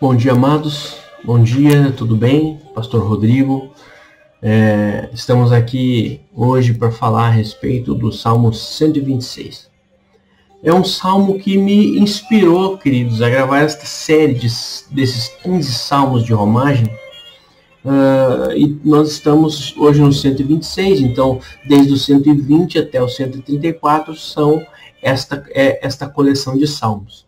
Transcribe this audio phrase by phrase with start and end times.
[0.00, 0.96] Bom dia, amados.
[1.22, 2.60] Bom dia, tudo bem?
[2.74, 3.70] Pastor Rodrigo.
[4.42, 9.70] É, estamos aqui hoje para falar a respeito do Salmo 126.
[10.64, 14.48] É um salmo que me inspirou, queridos, a gravar esta série de,
[14.90, 16.86] desses 15 salmos de romagem.
[17.84, 24.60] Uh, e nós estamos hoje no 126, então desde o 120 até o 134 são
[25.00, 27.24] esta, é, esta coleção de salmos.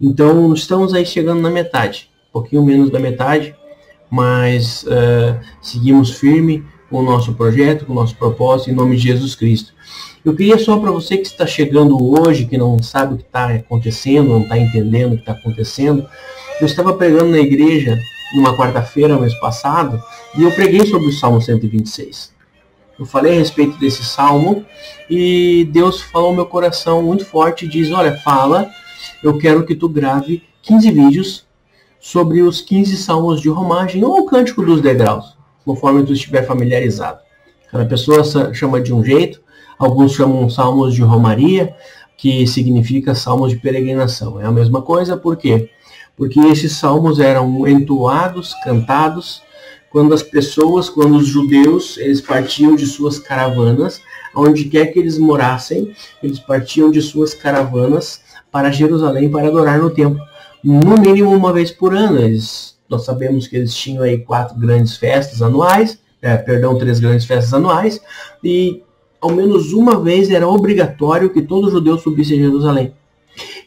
[0.00, 3.54] Então estamos aí chegando na metade, um pouquinho menos da metade,
[4.10, 9.02] mas uh, seguimos firme com o nosso projeto, com o nosso propósito, em nome de
[9.02, 9.72] Jesus Cristo.
[10.24, 13.46] Eu queria só para você que está chegando hoje, que não sabe o que está
[13.46, 16.06] acontecendo, não está entendendo o que está acontecendo,
[16.60, 17.98] eu estava pregando na igreja
[18.34, 20.02] numa quarta-feira, mês passado,
[20.36, 22.32] e eu preguei sobre o Salmo 126.
[22.98, 24.64] Eu falei a respeito desse salmo
[25.08, 28.68] e Deus falou no meu coração muito forte e diz: Olha, fala,
[29.22, 31.46] eu quero que tu grave 15 vídeos
[32.00, 37.20] sobre os 15 salmos de romagem ou o cântico dos degraus, conforme tu estiver familiarizado.
[37.70, 38.22] Cada pessoa
[38.54, 39.40] chama de um jeito,
[39.78, 41.74] alguns chamam salmos de romaria,
[42.16, 44.40] que significa salmos de peregrinação.
[44.40, 45.70] É a mesma coisa, por quê?
[46.16, 49.42] Porque esses salmos eram entoados, cantados,
[49.90, 54.00] quando as pessoas, quando os judeus, eles partiam de suas caravanas,
[54.34, 59.90] onde quer que eles morassem, eles partiam de suas caravanas para Jerusalém para adorar no
[59.90, 60.20] templo.
[60.62, 62.18] No mínimo uma vez por ano.
[62.18, 67.26] Eles, nós sabemos que eles tinham aí quatro grandes festas anuais, é, perdão, três grandes
[67.26, 68.00] festas anuais,
[68.42, 68.82] e
[69.20, 72.92] ao menos uma vez era obrigatório que todo judeu subisse a Jerusalém.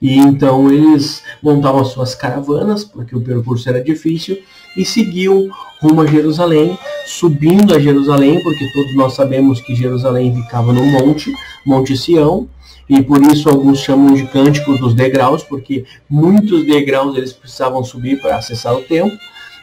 [0.00, 4.38] E então eles montavam as suas caravanas, porque o percurso era difícil,
[4.76, 10.72] e seguiam rumo a Jerusalém, subindo a Jerusalém, porque todos nós sabemos que Jerusalém ficava
[10.72, 11.32] no monte,
[11.66, 12.48] Monte Sião,
[12.88, 18.20] e por isso alguns chamam de cânticos dos degraus, porque muitos degraus eles precisavam subir
[18.20, 19.16] para acessar o templo.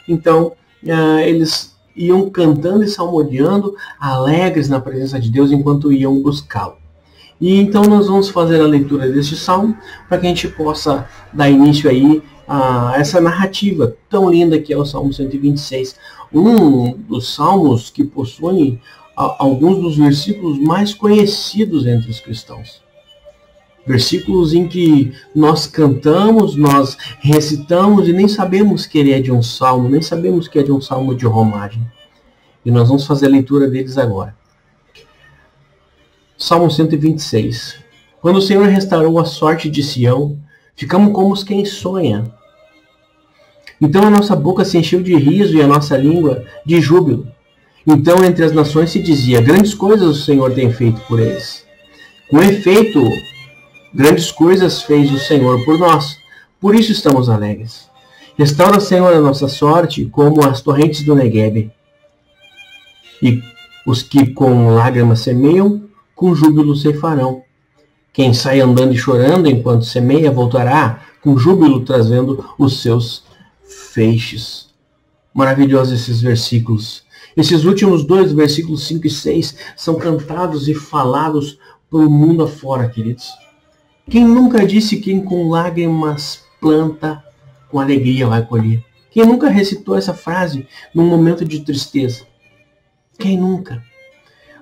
[0.08, 6.76] Então, uh, eles iam cantando e salmodiando, alegres na presença de Deus enquanto iam buscá-lo.
[7.40, 9.76] E então nós vamos fazer a leitura deste salmo
[10.08, 14.78] para que a gente possa dar início aí a essa narrativa tão linda que é
[14.78, 15.96] o Salmo 126,
[16.32, 18.80] um dos salmos que possuem
[19.16, 22.85] alguns dos versículos mais conhecidos entre os cristãos.
[23.86, 29.44] Versículos em que nós cantamos, nós recitamos e nem sabemos que ele é de um
[29.44, 31.86] salmo, nem sabemos que é de um salmo de romagem.
[32.66, 34.36] E nós vamos fazer a leitura deles agora.
[36.36, 37.78] Salmo 126.
[38.20, 40.40] Quando o Senhor restaurou a sorte de Sião,
[40.76, 42.26] ficamos como quem sonha.
[43.80, 47.28] Então a nossa boca se encheu de riso e a nossa língua de júbilo.
[47.86, 51.64] Então entre as nações se dizia: Grandes coisas o Senhor tem feito por eles.
[52.30, 53.00] Com efeito,
[53.96, 56.18] Grandes coisas fez o Senhor por nós,
[56.60, 57.90] por isso estamos alegres.
[58.38, 61.72] Restaura, Senhor, a nossa sorte como as torrentes do Negueb.
[63.24, 63.42] E
[63.88, 67.42] os que com lágrimas semeiam, com júbilo ceifarão.
[68.12, 73.24] Quem sai andando e chorando enquanto semeia, voltará com júbilo trazendo os seus
[73.94, 74.74] feixes.
[75.34, 77.06] Maravilhosos esses versículos.
[77.38, 81.58] Esses últimos dois, versículos 5 e 6, são cantados e falados
[81.90, 83.45] pelo mundo afora, queridos.
[84.08, 87.24] Quem nunca disse que com lágrimas planta,
[87.70, 88.84] com alegria vai colher?
[89.10, 92.24] Quem nunca recitou essa frase num momento de tristeza?
[93.18, 93.82] Quem nunca?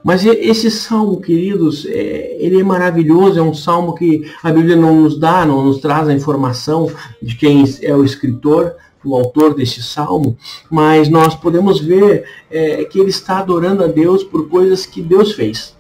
[0.04, 5.02] Mas esse salmo, queridos, é, ele é maravilhoso, é um salmo que a Bíblia não
[5.02, 6.90] nos dá, não nos traz a informação
[7.22, 10.38] de quem é o escritor, o autor desse salmo,
[10.70, 15.34] mas nós podemos ver é, que ele está adorando a Deus por coisas que Deus
[15.34, 15.76] fez.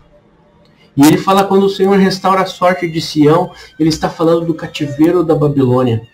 [0.95, 4.53] E ele fala quando o Senhor restaura a sorte de Sião, ele está falando do
[4.53, 6.07] cativeiro da Babilônia.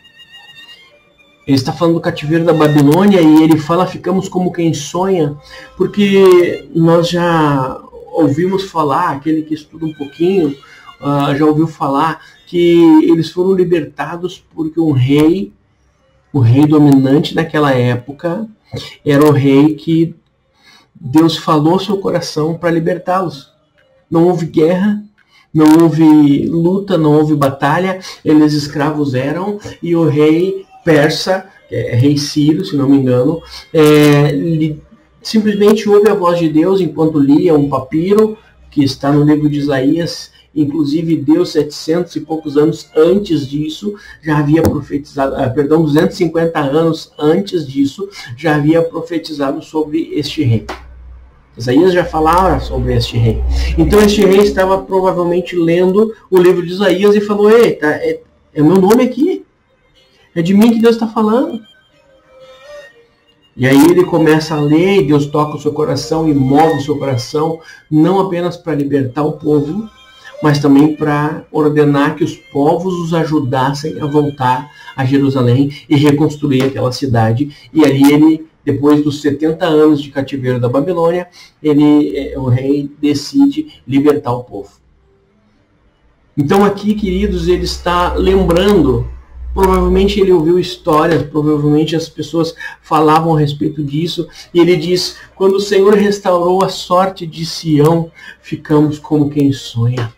[1.45, 5.35] Ele está falando do cativeiro da Babilônia e ele fala ficamos como quem sonha,
[5.75, 7.81] porque nós já
[8.11, 10.49] ouvimos falar, aquele que estuda um pouquinho,
[11.01, 15.51] uh, já ouviu falar que eles foram libertados porque um rei,
[16.31, 18.47] o rei dominante naquela época,
[19.05, 20.15] era o rei que
[20.93, 23.48] Deus falou seu coração para libertá-los
[24.09, 25.03] não houve guerra,
[25.53, 32.17] não houve luta, não houve batalha, eles escravos eram, e o rei persa, é, rei
[32.17, 33.41] Ciro, se não me engano,
[33.73, 34.81] é, li,
[35.21, 38.37] simplesmente ouve a voz de Deus enquanto lia um papiro,
[38.71, 44.39] que está no livro de Isaías, inclusive Deus 700 e poucos anos antes disso já
[44.39, 50.65] havia profetizado, ah, perdão, 250 anos antes disso já havia profetizado sobre este rei.
[51.59, 53.43] Isaías já falava sobre este rei.
[53.77, 58.21] Então este rei estava provavelmente lendo o livro de Isaías e falou: Eita, é,
[58.53, 59.45] é meu nome aqui.
[60.33, 61.59] É de mim que Deus está falando.
[63.57, 66.81] E aí ele começa a ler, e Deus toca o seu coração e move o
[66.81, 67.59] seu coração,
[67.91, 69.89] não apenas para libertar o povo,
[70.41, 76.63] mas também para ordenar que os povos os ajudassem a voltar a Jerusalém e reconstruir
[76.63, 77.53] aquela cidade.
[77.73, 81.27] E ali ele, depois dos 70 anos de cativeiro da Babilônia,
[81.61, 84.71] ele, eh, o rei decide libertar o povo.
[86.37, 89.05] Então aqui, queridos, ele está lembrando
[89.53, 95.55] Provavelmente ele ouviu histórias, provavelmente as pessoas falavam a respeito disso, e ele diz: Quando
[95.55, 98.11] o Senhor restaurou a sorte de Sião,
[98.41, 100.13] ficamos como quem sonha.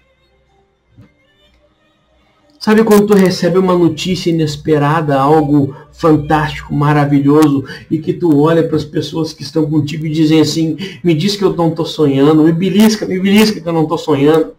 [2.64, 8.78] Sabe quando tu recebe uma notícia inesperada, algo fantástico, maravilhoso, e que tu olha para
[8.78, 12.44] as pessoas que estão contigo e dizem assim: me diz que eu não estou sonhando,
[12.44, 14.54] me belisca, me belisca que eu não estou sonhando.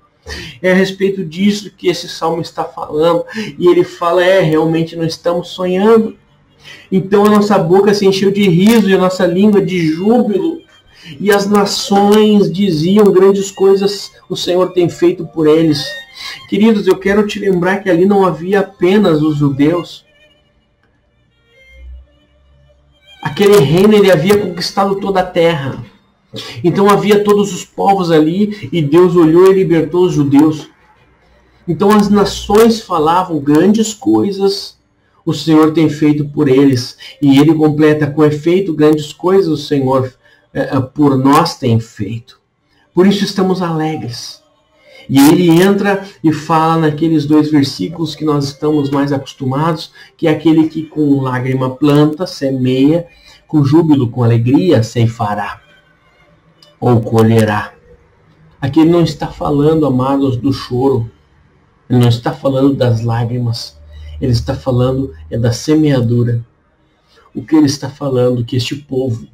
[0.60, 3.24] É a respeito disso que esse salmo está falando.
[3.56, 6.16] E ele fala: é, realmente não estamos sonhando.
[6.90, 10.60] Então a nossa boca se encheu de riso e a nossa língua de júbilo.
[11.20, 15.84] E as nações diziam grandes coisas o Senhor tem feito por eles.
[16.48, 20.04] Queridos, eu quero te lembrar que ali não havia apenas os judeus.
[23.22, 25.84] Aquele reino ele havia conquistado toda a terra.
[26.64, 30.68] Então havia todos os povos ali e Deus olhou e libertou os judeus.
[31.66, 34.76] Então as nações falavam grandes coisas
[35.24, 36.96] o Senhor tem feito por eles.
[37.20, 40.12] E ele completa com efeito grandes coisas o Senhor
[40.94, 42.40] por nós tem feito.
[42.94, 44.42] Por isso estamos alegres.
[45.08, 50.30] E ele entra e fala naqueles dois versículos que nós estamos mais acostumados, que é
[50.30, 53.06] aquele que com lágrima planta, semeia,
[53.46, 55.60] com júbilo, com alegria, ceifará
[56.80, 57.74] ou colherá.
[58.60, 61.10] Aqui ele não está falando, amados, do choro.
[61.88, 63.78] Ele não está falando das lágrimas.
[64.20, 66.44] Ele está falando é da semeadura.
[67.34, 69.26] O que ele está falando que este povo,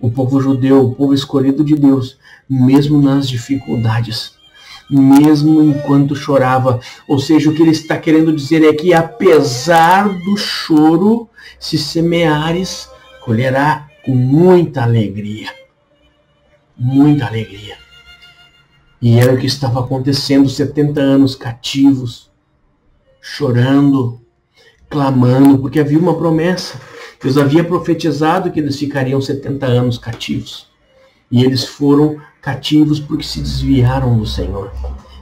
[0.00, 4.34] o povo judeu, o povo escolhido de Deus, mesmo nas dificuldades,
[4.90, 6.80] mesmo enquanto chorava.
[7.08, 11.28] Ou seja, o que ele está querendo dizer é que apesar do choro,
[11.58, 12.88] se semeares,
[13.24, 15.50] colherá com muita alegria.
[16.76, 17.76] Muita alegria.
[19.00, 22.30] E era o que estava acontecendo, 70 anos cativos,
[23.20, 24.20] chorando,
[24.88, 26.80] clamando, porque havia uma promessa.
[27.22, 30.68] Deus havia profetizado que eles ficariam 70 anos cativos.
[31.30, 34.70] E eles foram cativos porque se desviaram do Senhor.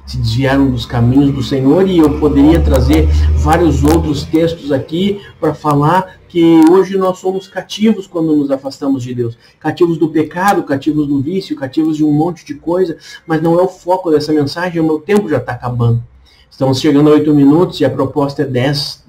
[0.07, 3.07] Se desviaram dos caminhos do Senhor e eu poderia trazer
[3.37, 9.15] vários outros textos aqui para falar que hoje nós somos cativos quando nos afastamos de
[9.15, 9.39] Deus.
[9.59, 13.63] Cativos do pecado, cativos do vício, cativos de um monte de coisa, mas não é
[13.63, 16.03] o foco dessa mensagem, o meu tempo já está acabando.
[16.51, 19.04] Estamos chegando a 8 minutos e a proposta é 10,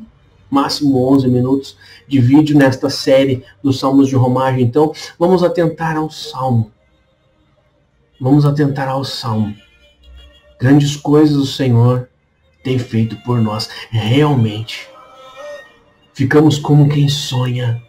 [0.49, 1.77] máximo 11 minutos
[2.07, 4.63] de vídeo nesta série dos Salmos de Romagem.
[4.63, 6.71] Então, vamos atentar ao Salmo.
[8.19, 9.55] Vamos atentar ao Salmo.
[10.59, 12.09] Grandes coisas o Senhor
[12.63, 13.69] tem feito por nós.
[13.89, 14.87] Realmente.
[16.13, 17.81] Ficamos como quem sonha.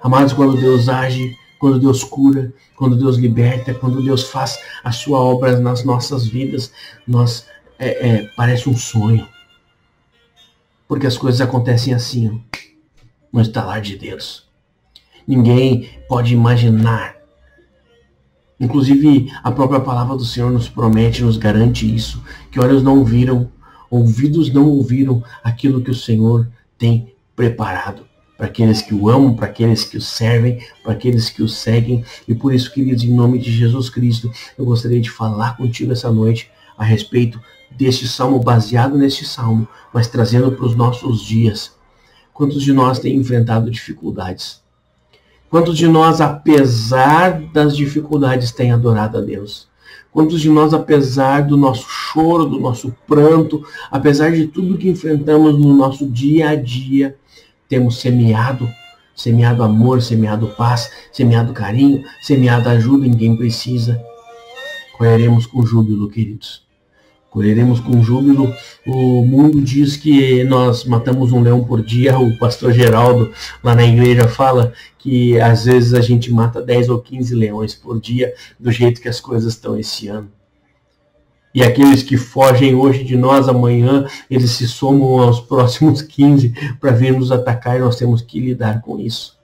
[0.00, 5.18] Amados, quando Deus age, quando Deus cura, quando Deus liberta, quando Deus faz a sua
[5.20, 6.72] obra nas nossas vidas,
[7.06, 7.46] nós
[7.78, 9.26] é, é, parece um sonho.
[10.92, 12.38] Porque as coisas acontecem assim,
[13.32, 14.46] no estalar de Deus.
[15.26, 17.16] Ninguém pode imaginar
[18.60, 23.50] Inclusive, a própria palavra do Senhor nos promete, nos garante isso, que olhos não viram,
[23.90, 28.04] ouvidos não ouviram aquilo que o Senhor tem preparado
[28.36, 32.04] para aqueles que o amam, para aqueles que o servem, para aqueles que o seguem.
[32.28, 36.12] E por isso, queridos, em nome de Jesus Cristo, eu gostaria de falar contigo essa
[36.12, 37.40] noite a respeito
[37.76, 41.72] deste salmo, baseado neste salmo, mas trazendo para os nossos dias.
[42.32, 44.62] Quantos de nós têm enfrentado dificuldades?
[45.50, 49.68] Quantos de nós, apesar das dificuldades, têm adorado a Deus?
[50.10, 55.58] Quantos de nós, apesar do nosso choro, do nosso pranto, apesar de tudo que enfrentamos
[55.58, 57.16] no nosso dia a dia,
[57.68, 58.68] temos semeado,
[59.14, 64.02] semeado amor, semeado paz, semeado carinho, semeado ajuda em quem precisa?
[64.96, 66.62] Colheremos com júbilo, queridos
[67.32, 68.54] colheremos com júbilo.
[68.86, 72.18] O mundo diz que nós matamos um leão por dia.
[72.18, 73.32] O pastor Geraldo,
[73.64, 77.98] lá na igreja, fala que às vezes a gente mata 10 ou 15 leões por
[77.98, 80.30] dia, do jeito que as coisas estão esse ano.
[81.54, 86.92] E aqueles que fogem hoje de nós, amanhã, eles se somam aos próximos 15 para
[86.92, 89.38] vir nos atacar e nós temos que lidar com isso.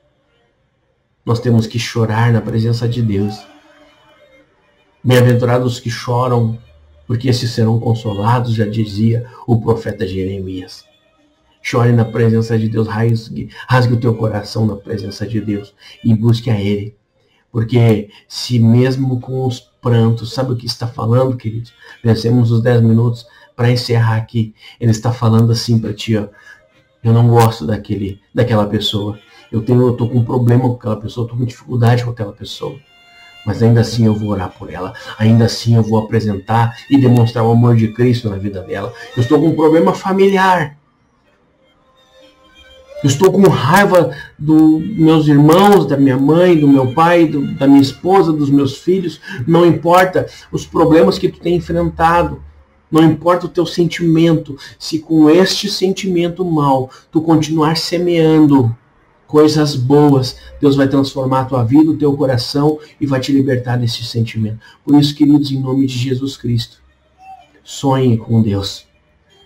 [1.25, 3.35] Nós temos que chorar na presença de Deus.
[5.05, 6.59] Bem-aventurados que choram
[7.09, 10.85] porque esses serão consolados, já dizia o profeta Jeremias.
[11.63, 15.75] Chore na presença de Deus, rasgue, rasgue o teu coração na presença de Deus
[16.05, 16.95] e busque a Ele.
[17.51, 21.73] Porque se mesmo com os prantos, sabe o que está falando, queridos?
[22.05, 24.55] Vencemos os 10 minutos para encerrar aqui.
[24.79, 26.29] Ele está falando assim para ti, ó.
[27.03, 29.19] Eu não gosto daquele, daquela pessoa.
[29.51, 32.79] Eu tenho, tô com um problema com aquela pessoa, tô com dificuldade com aquela pessoa.
[33.49, 34.93] Mas ainda assim eu vou orar por ela.
[35.19, 38.93] Ainda assim eu vou apresentar e demonstrar o amor de Cristo na vida dela.
[39.17, 40.77] Eu estou com um problema familiar.
[43.03, 47.67] Eu estou com raiva dos meus irmãos, da minha mãe, do meu pai, do, da
[47.67, 49.19] minha esposa, dos meus filhos.
[49.47, 52.43] Não importa os problemas que tu tem enfrentado.
[52.93, 54.59] Não importa o teu sentimento.
[54.79, 58.77] Se com este sentimento mal tu continuar semeando
[59.29, 63.77] coisas boas, Deus vai transformar a tua vida, o teu coração e vai te libertar
[63.77, 64.59] desse sentimento.
[64.83, 66.79] Por isso, queridos, em nome de Jesus Cristo,
[67.63, 68.87] sonhe com Deus.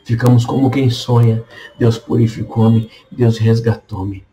[0.05, 1.45] Ficamos como quem sonha.
[1.79, 4.25] Deus purificou-me, Deus resgatou-me.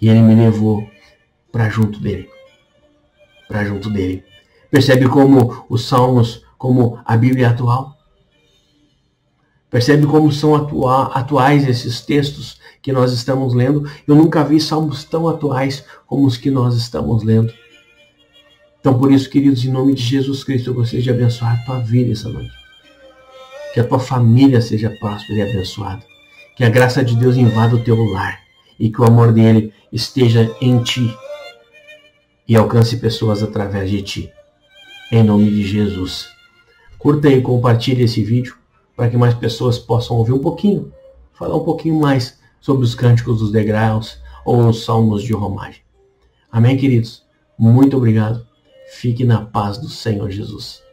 [0.00, 0.86] E ele me levou
[1.52, 2.28] para junto dele.
[3.46, 4.24] Para junto dele.
[4.70, 7.96] Percebe como os salmos, como a Bíblia atual?
[9.72, 13.90] Percebe como são atua atuais esses textos que nós estamos lendo?
[14.06, 17.50] Eu nunca vi salmos tão atuais como os que nós estamos lendo.
[18.78, 21.78] Então, por isso, queridos, em nome de Jesus Cristo, eu gostaria de abençoar a tua
[21.78, 22.52] vida essa noite.
[23.72, 26.04] Que a tua família seja próspera e abençoada.
[26.54, 28.40] Que a graça de Deus invada o teu lar
[28.78, 31.16] e que o amor dele esteja em ti
[32.46, 34.30] e alcance pessoas através de ti.
[35.10, 36.28] Em nome de Jesus.
[36.98, 38.60] Curta e compartilhe esse vídeo
[39.02, 40.92] para que mais pessoas possam ouvir um pouquinho,
[41.32, 45.80] falar um pouquinho mais sobre os cânticos dos degraus ou os salmos de romagem.
[46.52, 47.26] Amém, queridos?
[47.58, 48.46] Muito obrigado.
[48.92, 50.84] Fique na paz do Senhor Jesus.